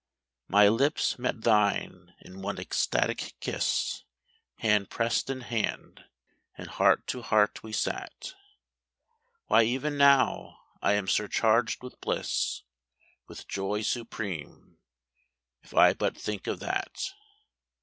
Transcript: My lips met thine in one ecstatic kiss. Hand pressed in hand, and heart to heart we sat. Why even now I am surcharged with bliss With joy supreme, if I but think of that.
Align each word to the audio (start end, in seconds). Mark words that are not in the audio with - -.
My 0.47 0.67
lips 0.67 1.19
met 1.19 1.41
thine 1.41 2.15
in 2.21 2.41
one 2.41 2.57
ecstatic 2.57 3.35
kiss. 3.39 4.03
Hand 4.55 4.89
pressed 4.89 5.29
in 5.29 5.41
hand, 5.41 6.05
and 6.57 6.69
heart 6.69 7.05
to 7.09 7.21
heart 7.21 7.61
we 7.61 7.71
sat. 7.71 8.33
Why 9.45 9.61
even 9.61 9.99
now 9.99 10.57
I 10.81 10.93
am 10.93 11.07
surcharged 11.07 11.83
with 11.83 12.01
bliss 12.01 12.63
With 13.27 13.47
joy 13.47 13.83
supreme, 13.83 14.79
if 15.61 15.75
I 15.75 15.93
but 15.93 16.17
think 16.17 16.47
of 16.47 16.59
that. 16.61 17.13